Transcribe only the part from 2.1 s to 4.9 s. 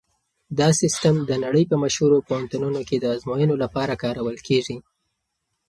پوهنتونونو کې د ازموینو لپاره کارول کیږي.